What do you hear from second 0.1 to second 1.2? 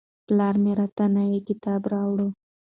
پلار مې راته